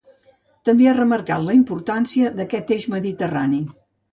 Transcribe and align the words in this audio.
També 0.69 0.87
ha 0.91 0.95
remarcat 0.95 1.45
la 1.49 1.55
importància 1.57 2.33
d’aquest 2.41 2.75
eix 2.79 2.89
mediterrani. 2.99 3.63